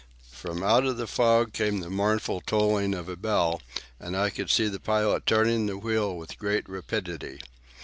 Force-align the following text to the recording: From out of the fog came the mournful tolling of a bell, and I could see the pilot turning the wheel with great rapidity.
From 0.31 0.63
out 0.63 0.83
of 0.87 0.97
the 0.97 1.05
fog 1.05 1.53
came 1.53 1.79
the 1.79 1.87
mournful 1.91 2.41
tolling 2.41 2.95
of 2.95 3.07
a 3.07 3.15
bell, 3.15 3.61
and 3.99 4.17
I 4.17 4.31
could 4.31 4.49
see 4.49 4.67
the 4.67 4.79
pilot 4.79 5.27
turning 5.27 5.67
the 5.67 5.77
wheel 5.77 6.17
with 6.17 6.39
great 6.39 6.67
rapidity. 6.67 7.39